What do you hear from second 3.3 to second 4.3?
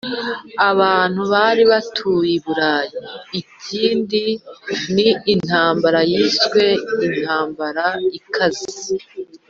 ikindi